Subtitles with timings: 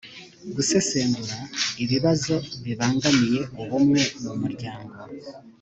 [0.55, 1.37] gusesengura
[1.83, 4.95] ibibazo bibangamiye ubumwe mu muryango